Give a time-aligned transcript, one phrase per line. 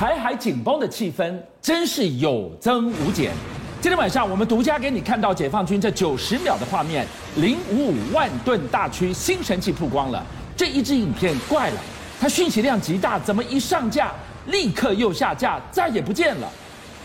[0.00, 3.32] 台海紧绷的气氛真是有增无减。
[3.82, 10.24] 今天晚上我们独家给你看到解放军这九十秒的画面，零五五万吨大驱新神器曝光了。
[10.56, 11.76] 这一支影片怪了，
[12.18, 14.10] 它讯息量极大，怎么一上架
[14.46, 16.50] 立刻又下架，再也不见了？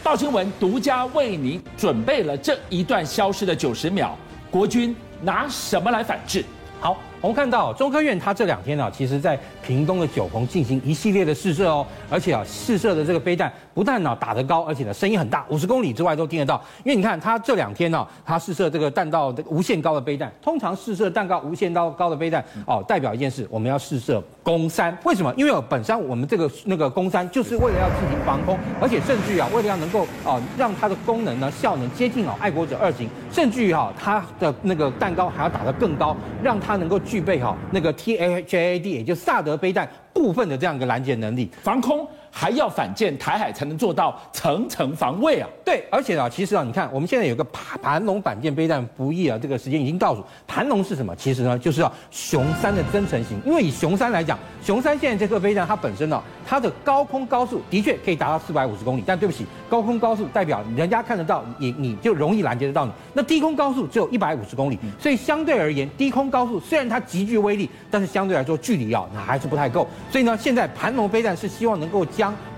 [0.02, 4.18] 道新闻独家为你准备了这一段消失的九十秒，
[4.50, 6.46] 国军拿什么来反制？
[6.80, 16.62] 好，我们看到中科院它这两天呢，其实在屏东的九鹏进行一系列的试射哦，而且啊试射的这个飞弹不但呢打得高，而且呢声音很大，五十公里之外都听得到。
[16.84, 24.96] 因为你看它这两天呢，它试射这个弹道的无限高的飞弹，通常试射弹道无限高高的飞弹哦，代表一件事，我们要试射弓三。
[25.04, 25.34] 为什么？
[25.36, 42.08] 因为本身我们这个那个弓三就是为了要进行防空，而且甚至于啊，为了要能够啊让它的功能呢效能接近啊爱国者二型，甚至于哈它的那个弹高还要打得更高，让它能够具备哈那个 THAAD，也就萨德飞弹部分的这样一个拦截能力，防空
[42.38, 45.48] 还要反舰台海才能做到层层防卫啊！
[45.64, 50.22] 对，而且啊，其实啊，你看我们现在有个盘盘龙反舰飞弹不易啊，这个时间已经倒数。
[50.46, 51.16] 盘龙是什么？
[51.16, 53.40] 其实呢，就是要雄三的增程型。
[53.46, 62.92] 因为以雄三来讲，雄三现在这颗飞弹它本身呢，它的高空高速的确可以达到四百五十公里，但对不起，高空高速代表人家看得到，你你就容易拦截得到你。
[63.14, 69.88] 那低空高速只有一百五十公里，所以相对而言，低空高速虽然它极具威力，但是相对来说距离啊，那还是不太够。
[70.12, 72.06] 所以呢，现在盘龙飞弹是希望能够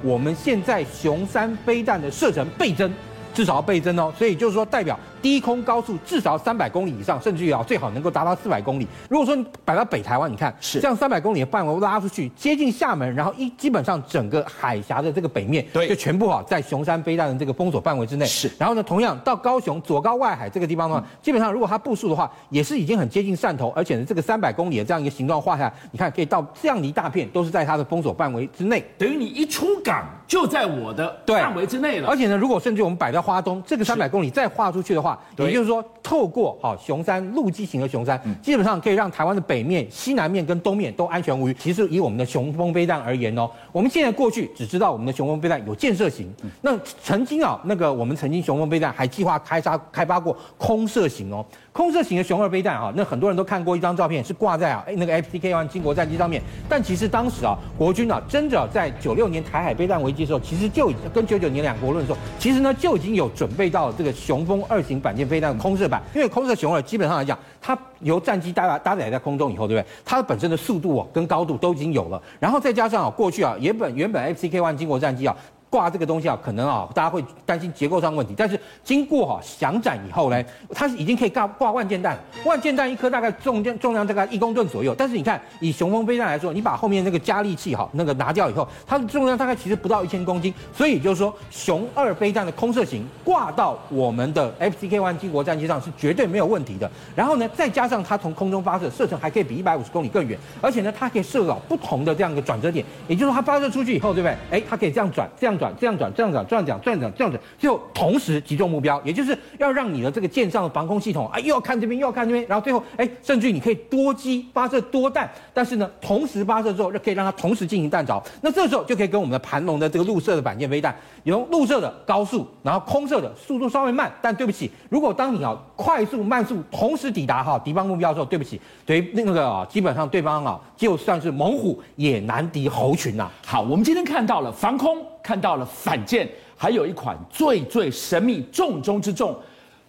[0.02, 2.92] 我们现在雄三飞弹的射程倍增，
[3.34, 4.14] 至少要倍增哦。
[4.18, 5.00] 所以就是说，代表。
[5.22, 8.88] 低空高速至少三百公里以上，甚至于啊，最好能够达到四百公里。
[9.10, 10.80] 如果说你摆到北台湾，你看是。
[10.80, 18.26] 这样三百公里的范围拉出去，接近厦门，然后一基本上整个海峡的这个北面，对，就全部啊在熊山飞弹的这个封锁范围之内。
[18.26, 32.08] 是，然后呢，同样到高雄左高外海这个地方的话，基本上如果它部署的话，也是已经很接近汕头，而且呢，这个三百公里的这样一个形状画下来，你看可以到这样一大片都是在它的封锁范围之内，等于你一出港就在我的范围之内了。
[32.10, 35.07] 而且呢，如果甚至我们摆到花东这个三百公里再画出去的话，
[35.38, 35.84] 也就是说。
[36.08, 41.54] 透过好雄山陆基型的雄山，基本上可以让台湾的北面、西南面跟东面都安全无虞。
[41.56, 51.46] 其实以我们的雄风飞弹而言哦，我们现在过去只知道我们的雄风飞弹有建设型，那曾经啊，那个我们曾经雄风飞弹还计划开发开发过空射型哦。
[51.78, 56.42] 空射型的雄二飞弹啊，那很多人都看过一张照片，是挂在啊那个 FCK-1 金国战机上面。
[56.68, 66.02] 但其实当时啊，国军啊，真的在九六年台海飞弹危机的时候，其实就已经跟九九年两国论的时候，其实呢就已经有准备到这个雄风二型反舰飞弹的空射版。
[66.16, 69.88] 因为空射雄二基本上来讲，它由战机搭搭载在空中以后，对不对？
[70.04, 75.38] 它本身的速度啊跟高度都已经有了，然后再加上啊过去啊原本原本 FCK-1 金国战机啊。
[75.70, 78.34] 挂这个东西啊，可能啊，大家会担心结构上问题。
[78.38, 80.42] 但是经过哈详展以后呢，
[80.72, 84.96] 它是已经可以挂挂万箭弹，万箭弹一颗大概重量重量大概一公吨左右。
[84.98, 90.54] 但是你看，以雄风飞弹来说，你把后面那个加力器哈那个拿掉以后，它的重量大概其实不到一千公斤。
[90.74, 96.90] 所以就是说，雄二飞弹的空射型挂到我们的 FCK-1 经国战机上是绝对没有问题的。
[97.14, 102.86] 然后呢，再加上它从空中发射，射程还可以比一百五十公里更远，而且呢，它可以射到不同的这样一个转折点。
[103.10, 104.38] 也就是说，它发射出去以后，对不对？
[104.50, 105.57] 哎，它可以这样转，这样。
[105.58, 118.22] 转这样转这样转这样转这样转这样转，就同时击中目标，也就是要让你的这个舰上的防空系统啊，又要看这边又要看这边，然后最后哎，甚至于你可以多机发射多弹，但是呢，同时发射之后，就可以让它同时进行弹着。
[118.42, 124.12] 那这时候就可以跟我们的盘龙的这个陆射的反舰飞弹，有陆射的高速，然后空射的速度稍微慢。
[124.22, 134.98] 但对不起，如果当你啊快速慢速同时抵达哈敌方目标的时候，对不起，对那个啊基本上对方啊就算是猛虎也难敌猴群呐、好，我们今天看到了防空。
[135.28, 139.38] 看到了反舰，还有一款最最神秘、重中之重，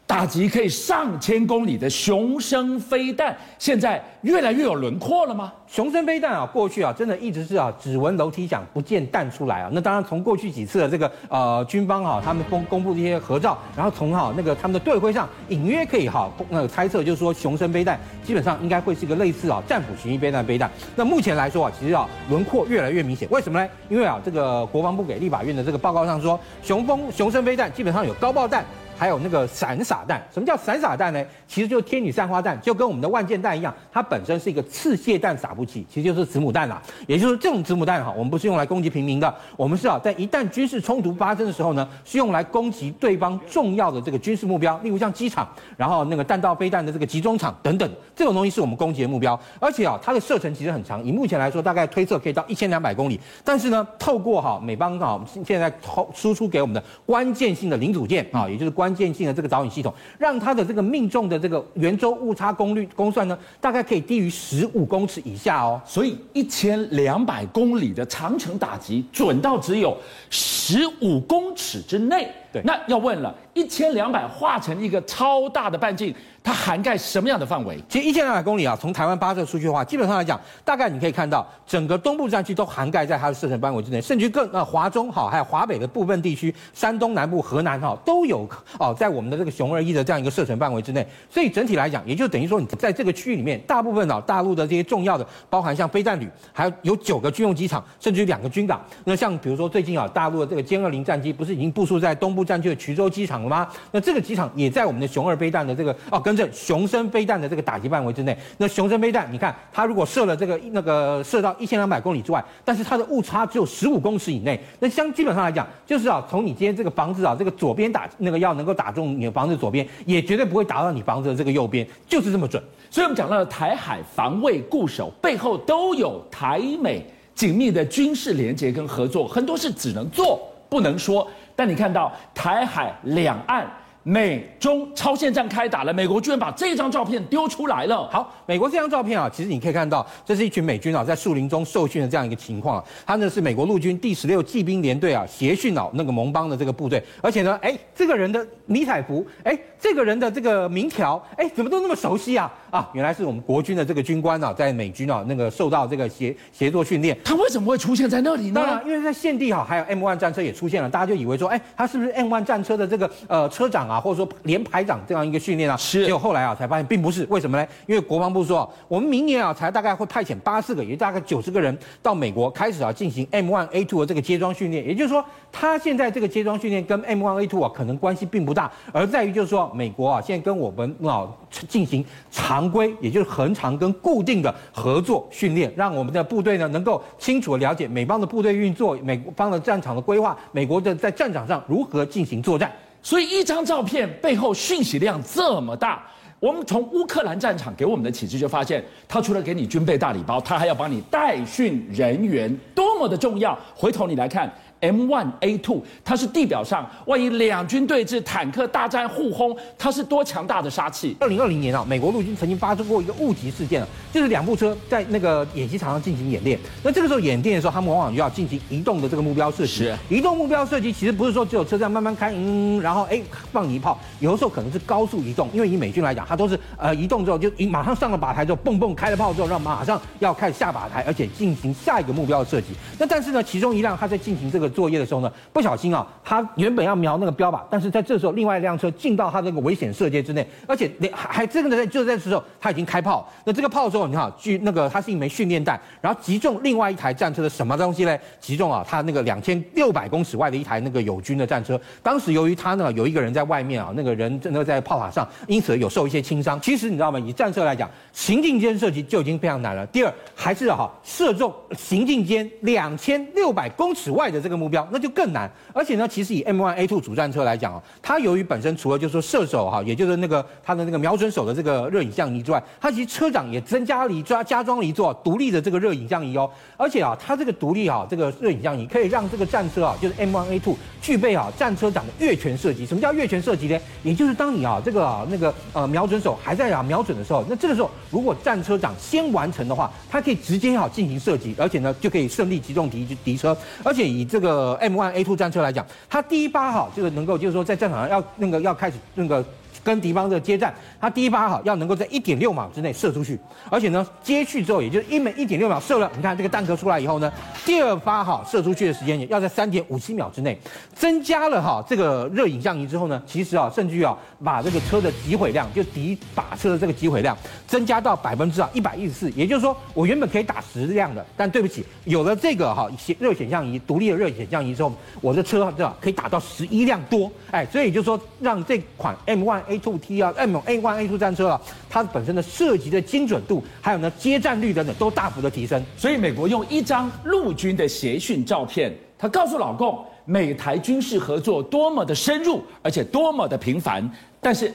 [0.09, 5.53] 打击可以上千公里的雄升飞弹，现在越来越有轮廓了吗？
[5.67, 9.69] 雄升飞弹啊，过去啊，真的一直是啊，只闻楼梯响，不见弹出来啊。
[9.71, 20.71] 那当然，从过去几次的这个呃军方啊，他们公公布这些合照，然后从哈那个他们的队徽上，隐约可以哈那个猜测，就是说雄升飞弹基本上应该会是一个类似啊战斧巡弋飞弹飞弹。
[20.97, 23.29] 那目前来说啊，其实啊轮廓越来越明显。
[23.31, 23.71] 为什么呢？
[23.91, 28.65] 因为啊这个国防部给立法院的这个报告上说，雄风雄升飞弹基本上有高爆弹。
[28.99, 31.25] 还有那个散洒弹，什么叫散洒弹呢？
[31.47, 36.83] 其实就是天女散花弹，就跟我们的万箭弹一样，它本身是一个刺械弹撒布器，其实就是子母弹啦。
[37.07, 49.39] 也就是这种子母弹哈，我们不是用来攻击平民的，我们是啊，在一旦军事冲突发生的时候呢，是用来攻击对方重要的这个军事目标，例如像机场，然后那个弹道飞弹的这个集中场等等，这种东西是我们攻击的目标。
[49.61, 53.21] 而且啊，它的射程其实很长，以目前来说，大概推测可以到一千两百公里。
[53.45, 55.73] 但是呢，透过哈美方啊现在
[56.13, 58.88] 输出给我们的关键性的零组件啊，也就是关。
[58.89, 65.79] 关键性的这个导引系统，让它的这个命中的这个圆周误差功率公算呢，大概可以低于十五公尺以下哦。
[65.85, 69.95] 所以一千两百公里的长城打击准到只有
[70.31, 72.27] 十五公尺之内。
[72.53, 77.79] 对，那要问了，一千两百化成一个超大的半径，它涵盖什么样的范围？
[77.89, 88.49] 其实一千两百公里啊，从台湾发射出去的话，基本上来讲，大概你可以看到整个东部战区都涵盖在它的射程范围之内，甚至更呃华中哈，还有华北的部分地区，山东南部、河南哈都有
[88.79, 91.07] 哦，在我们的这个熊二一的这样一个射程范围之内。
[91.29, 98.81] 所以整体来讲，也就等于说你在这个区域里面，大部分啊大陆的这些重要的，包含像飞弹旅，还有有九个军用机场，甚至于两个军港。
[99.05, 103.69] 那像比如说最近啊，大陆的这个歼二零战机不是已经部署在东部战区的衢州机场了吗？
[103.91, 108.39] 那这个机场也在我们的雄二飞弹的这个哦，跟着雄升飞弹的这个打击范围之内。
[108.59, 114.61] 那雄升飞弹，你看它如果射了这个那个射到一千两百公里之外，但是它的误差只有十五公尺以内。
[114.79, 122.63] 那相基本上来讲，就是啊，从你今天这个房子啊，这个左边打那个要能够打中你的房子左边，也绝对不会打到你房子的这个右边，就是这么准。
[122.91, 127.05] 所以我们讲到了台海防卫固守背后都有台美
[127.35, 131.29] 紧密的军事连结跟合作，很多事只能做不能说。
[131.57, 133.67] 但你看到台海两岸
[134.03, 138.09] 美中超限战开打了，美国居然把这张照片丢出来了。
[138.11, 142.79] 好，美国这张照片啊，其实你可以看到，这是一群美军啊在树林中受训的这样一个情况。
[142.79, 152.51] 啊他呢是美国陆军第十六骑兵联队啊协训啊那个盟邦的这个部队，而且呢，哎，这个人的迷彩服，哎，这个人的这个名条，哎，怎么都那么熟悉啊？
[152.71, 157.17] 啊，原来是我们国军的这个军官啊，在美军啊那个受到这个协协作训练。
[157.25, 158.55] 他为什么会出现在那里呢？
[158.55, 165.77] 当然，因为在现地哈，还有 M1 战车也出现了，大家就以为说，哎，他是不是 M1 战车的这个呃车长啊，或者说连排长这样一个训练啊？
[165.77, 166.05] 是。
[166.05, 167.25] 结果后来啊，才发现并不是。
[167.31, 167.67] 为什么呢？
[167.87, 174.85] 因为国防部说，我们明年啊，才大概会派遣八十个，也大概九十个人到美国开始啊进行 M1A2 的这个接装训练。
[174.85, 181.27] 也就是说，他现在这个接装训练跟 M1A2 啊可能关系并不大，而在于就是说，美国啊现在跟我们啊
[181.69, 183.29] 进行常规，也就是。
[183.29, 192.73] 恒常跟固定的合作训练，让我们的部队呢能够清楚的了解美方的部队运作、美方的战场的规划、美国的在战场上如何进行作战。
[193.09, 196.07] 所以一张照片背后讯息量这么大，
[196.39, 203.59] 我们从乌克兰战场给我们的启示就发现，他除了给你军备大礼包，他还要帮你带训人员，多么的重要。
[203.75, 204.53] 回头你来看。
[204.81, 211.17] M1A2，它是地表上万一两军对峙、坦克大战互轰，它是多强大的杀器。
[211.21, 216.59] 二零二零年啊，美国陆军曾经发生过一个误击事件啊，就是两部车在那个演习场上进行演练。
[216.83, 219.73] 那这个时候演练的时候，他们往往就要进行移动的这个目标射击。
[219.73, 223.21] 是，移动目标射击其实不是说只有车这样慢慢开，嗯，然后哎
[223.53, 232.69] 放你一炮，有的时候可能是高速移动，因为以美军来讲，它都是呃移动之后就马上上了靶台之后，蹦蹦开了炮之后，让马上要开始下靶台，而且进行下一个目标的射击。
[232.99, 234.68] 那但是呢，其中一辆它在进行这个。
[234.69, 243.27] 作业的时候呢，不小心啊，他原本要瞄那个标靶，但是在这时候，另外一辆车进到他这个危险射界之内，而且还还这个呢，就在这时候他已经开炮。
[243.45, 248.19] 那这个炮的时候，你看，据那个它是一枚训练弹，然后击中另外一台战车的什么东西呢？
[248.39, 251.81] 击中啊，他那个两千六百公尺外的一台那个友军的战车。
[252.03, 256.61] 当时由于他呢有一个人在外面啊，那个人真的在炮塔上，因此有受一些轻伤。
[256.61, 257.19] 其实你知道吗？
[257.19, 259.87] 以战车来讲，行进间射击就已经非常难了。
[259.87, 264.58] 第二，还是哈射中行进间两千六百公尺外的这个。
[264.59, 282.85] 目标那就更难，而且呢，其实以 M1A2 主战车来讲啊，它由于本身除了就是说射手哈，也就是那个它的那个瞄准手的这个热影像仪之外，它其实车长也增加了一加加装了一座独立的这个热影像仪哦，而且啊，它这个独立哈这个热影像仪可以让这个战车啊，就是 M1A2 具备啊战车长的越权射击。
[282.85, 283.79] 什么叫越权射击呢？
[284.03, 294.48] 也就是当你啊这个啊那个呃瞄准手还在啊瞄准的时候，那这个时候如果战车长先完成的话，它可以直接啊进行射击，而且呢就可以顺利击中敌敌车，而且以这个。
[294.49, 299.45] 呃，M1A2 战车来讲，它第一发哈，就是能够就是说在战场上要那个要开始那个。
[299.85, 303.39] 跟敌方的接战，他第一发哈要能够在一点六秒之内射出去，
[303.71, 307.33] 而且呢接去之后，也就是一枚一点六秒射了，你看这个弹壳出来以后呢，
[307.65, 310.59] 第二发哈射出去的时间也要在三点五七秒之内，
[310.95, 335.83] 增加了哈这个热影像仪之后呢，其实啊甚至于啊把这个车的击毁量，就敌靶车的这个击毁量增加到百分之啊一百一十四，也就是说我原本可以打十辆的，但对不起，有了这个哈热显像仪独立的热显像仪之后，我的车对吧可以打到十一辆多，哎，所以就说让这款 M one A two T 啊，M A one A two 战车啊，它本身的射击的精准度，还有呢接战率等等，都大幅的提升。
[335.97, 344.11] 所以美国用一张陆军的协训照片，他告诉老共，美台军事合作多么的深入，而且多么的频繁。
[344.41, 344.73] 但是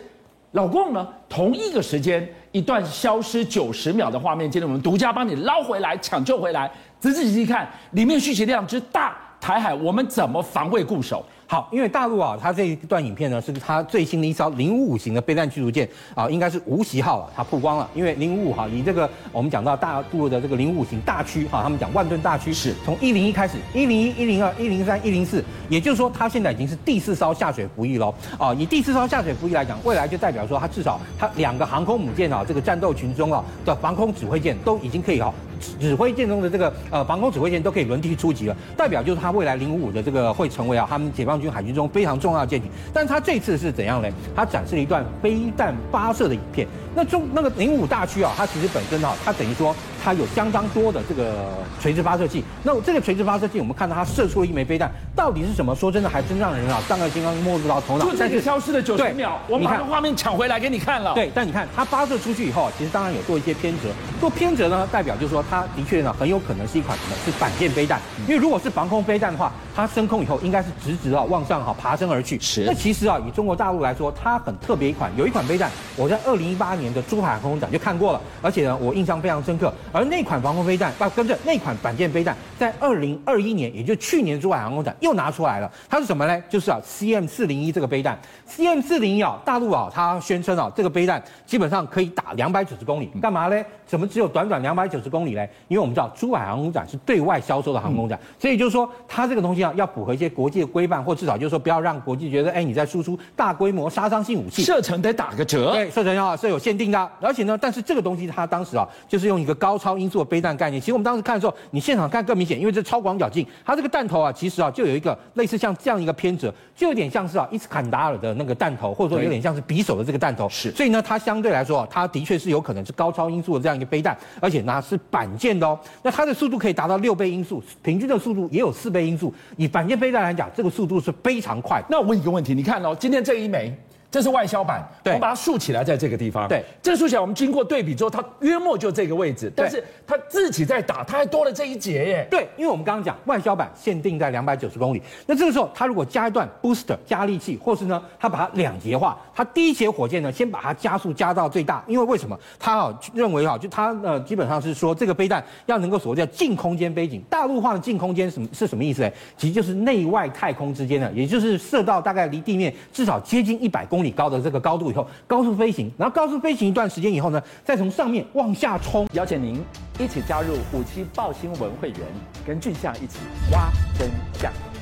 [0.51, 6.71] 老共呢，同一个时间，一段消失九十秒的画面，今天我们独家帮你捞回来，抢救回来。
[6.99, 11.25] 仔仔细细看，里面讯息量之大，台海我们怎么防卫固守？
[11.53, 17.87] 好，因为大陆啊，它这一段影片呢，是它最新的一艘零五五型的备弹驱逐舰啊，应该是无锡号了，它曝光了。
[17.93, 28.11] 因为零五五哈，以这个我们讲到大陆的这个零五五型大驱哈，他们讲万吨大驱是从一零一开始，一零一、一零二、一零三、一零四，也就是说，它现在已经是第四艘下水服役喽。
[28.39, 35.31] 啊，以第四艘下水服役来讲，未来就代表说，它至少它两个航空母舰啊，这个战斗群中啊的防空指挥舰都已经可以哈。
[35.79, 42.69] 指挥舰中的这个呃防空指挥舰都可以轮替出击了，代表就是它未来零五五的这个会成为啊他们解放军海军中非常重要的舰艇。
[42.93, 44.09] 但它这次是怎样呢？
[44.35, 46.67] 它展示了一段飞弹发射的影片。
[46.95, 51.33] 那中那个零五大区啊，它其实本身啊，它等于说它有相当多的这个
[51.79, 52.43] 垂直发射器。
[52.63, 55.73] 那这个垂直发射器，我们看到它射出了一枚飞弹，到底是什么？
[55.73, 58.05] 说真的，还真让人啊丈二金刚摸不着头脑。
[58.05, 61.13] 就这个消失的九十秒，我们把画面抢回来给你看了。
[61.13, 63.89] 对，但你看它发射出去以后，其实当然有做一些偏折。
[64.19, 67.15] 做偏折呢，代表就是说它的确呢很有可能是一款什么？
[67.25, 67.99] 是反舰飞弹。
[68.27, 72.39] 因为如果是防空飞弹的话，它升空以后应该是直直的往上哈爬升而去。
[72.39, 72.63] 是。
[72.65, 79.73] 那其实啊，以中国大陆来说，它很特别一款，有一款飞弹，我在二零一八年的珠海航空展就看过了，而且呢，我印象非常深刻。
[79.91, 85.69] 而那款防空飞弹，啊，跟着那款反舰飞弹，在二零二一年，也就去年珠海航空展又拿出来了。
[85.89, 86.43] 它是什么呢？
[86.47, 88.17] 就是啊，CM 四零一这个飞弹。
[88.47, 93.09] CM 四零一啊，大陆啊，它宣称啊，这个飞弹基本上可以打两百九十公里。
[93.21, 93.65] 干嘛呢？
[93.85, 95.45] 怎么只有短短两百九十公里呢？
[95.67, 105.73] 因为我们知道珠海航空展是对外销售的航空展，嗯、所以就是说，它这个东西啊，要符合一些国际的规范，或至少就是说，不要让国际觉得，哎，你在输出大规模杀伤性武器，射程得打个折。
[105.73, 107.11] 对，射程啊是有限定的。
[107.19, 110.81] 而且呢，但是这个东西它当时啊，就是用一个高超音速的飞弹概念。
[110.81, 120.47] 其实我们当时看的时候，你现场看更明显，因为这超广角镜，它这个弹头啊，其实啊就有一个类似像这样一个偏折，就有点像是啊伊斯坎达尔的那个弹头，或者说有点像是匕首的这个弹头。
[120.49, 125.79] 是，所以呢，它相对来说啊，它的确是有可能是高超音速的这样一个飞弹，而且呢是板件的哦。
[126.01, 129.33] 那它的速度可以达到六倍音速，平均的速度也有四倍音速。
[129.57, 131.83] 以板件飞弹来讲，这个速度是非常快。
[131.89, 133.75] 那我问一个问题，你看哦，今天这一枚。
[134.13, 136.47] 这是外销版，对，我们把它竖起来，在这个地方。
[136.47, 139.51] 对，这竖起来，我们经过对比之后，它约莫就这个位置。
[139.55, 142.27] 但是它自己在打，它还多了这一节耶。
[142.29, 152.39] 对，因为我们刚刚讲外销版限定在两百九十公里，那这个时候它如果加一段 booster 加力器，或是呢，它把它两节化，它第一节火箭呢，先把它加速加到最大，因为为什么？
[152.59, 157.19] 它啊认为啊，就它呃基本上是说这个飞弹要能够所谓叫近空间飞行。
[157.31, 159.09] 大陆化的近空间什么是什么意思呢？
[159.35, 164.91] 其实就是内外太空之间的，也就是射到大概离地面至少接近一百公里高的这个高度。
[164.91, 169.07] 以后高速飞行，然后高速飞行一段时间以后呢，再从上面往下冲。
[169.13, 169.63] 邀请您
[169.97, 171.99] 一起加入五七报新闻会员，
[172.45, 173.19] 跟俊相一起
[173.51, 174.72] 挖真相。